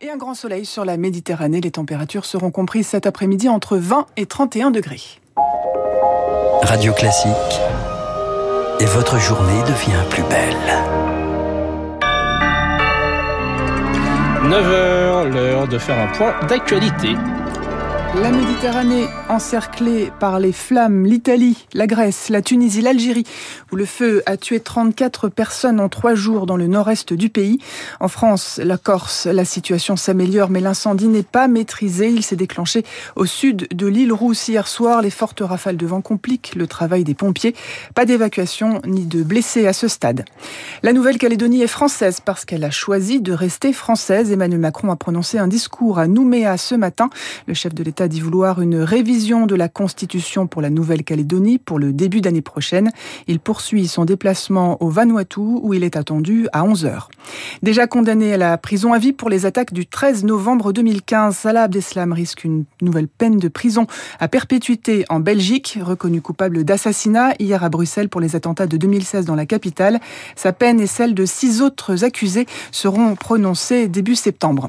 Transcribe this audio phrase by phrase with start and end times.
[0.00, 1.60] Et un grand soleil sur la Méditerranée.
[1.60, 5.02] Les températures seront comprises cet après-midi entre 20 et 31 degrés.
[6.62, 7.32] Radio Classique.
[8.80, 10.56] Et votre journée devient plus belle.
[14.44, 17.16] 9h, l'heure de faire un point d'actualité.
[18.22, 23.26] La Méditerranée encerclée par les flammes, l'Italie, la Grèce, la Tunisie, l'Algérie,
[23.70, 27.58] où le feu a tué 34 personnes en trois jours dans le nord-est du pays.
[28.00, 32.08] En France, la Corse, la situation s'améliore, mais l'incendie n'est pas maîtrisé.
[32.08, 32.84] Il s'est déclenché
[33.16, 35.02] au sud de l'île Rousse hier soir.
[35.02, 37.54] Les fortes rafales de vent compliquent le travail des pompiers.
[37.94, 40.24] Pas d'évacuation ni de blessés à ce stade.
[40.82, 44.32] La Nouvelle-Calédonie est française parce qu'elle a choisi de rester française.
[44.32, 47.10] Emmanuel Macron a prononcé un discours à Nouméa ce matin.
[47.46, 51.78] Le chef de l'État dit vouloir une révision de la Constitution pour la Nouvelle-Calédonie pour
[51.78, 52.90] le début d'année prochaine.
[53.26, 57.08] Il poursuit son déplacement au Vanuatu où il est attendu à 11h.
[57.62, 61.64] Déjà condamné à la prison à vie pour les attaques du 13 novembre 2015, Salah
[61.64, 63.86] Abdeslam risque une nouvelle peine de prison
[64.20, 69.24] à perpétuité en Belgique, reconnu coupable d'assassinat hier à Bruxelles pour les attentats de 2016
[69.24, 70.00] dans la capitale.
[70.34, 74.68] Sa peine et celle de six autres accusés seront prononcées début septembre.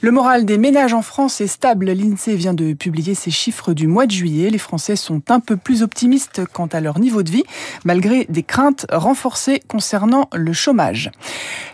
[0.00, 1.90] Le moral des ménages en France est stable.
[1.90, 4.50] L'INSEE vient de publier ses chiffres du mois de juillet.
[4.50, 7.44] Les Français sont un peu plus optimistes quant à leur niveau de vie,
[7.84, 11.10] malgré des craintes renforcées concernant le chômage.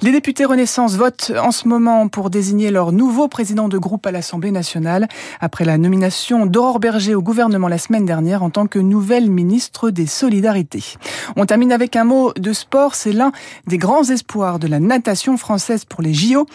[0.00, 4.10] Les députés Renaissance votent en ce moment pour désigner leur nouveau président de groupe à
[4.10, 5.08] l'Assemblée nationale,
[5.40, 9.90] après la nomination d'Aurore Berger au gouvernement la semaine dernière en tant que nouvelle ministre
[9.90, 10.96] des Solidarités.
[11.36, 12.94] On termine avec un mot de sport.
[12.94, 13.32] C'est l'un
[13.66, 16.46] des grands espoirs de la natation française pour les JO.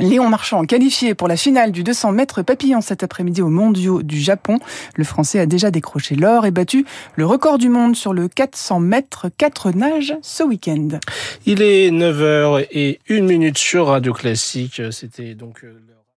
[0.00, 4.18] Léon Marchand, qualifié pour la finale du 200 mètres papillon cet après-midi au mondiaux du
[4.20, 4.58] Japon.
[4.94, 6.84] Le Français a déjà décroché l'or et battu
[7.16, 10.98] le record du monde sur le 400 mètres 4 nages ce week-end.
[11.46, 14.82] Il est 9h et 1 minute sur Radio Classique.
[14.90, 15.64] C'était donc...
[15.64, 15.72] Euh,